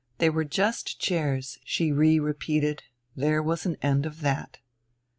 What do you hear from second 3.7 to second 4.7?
end of that.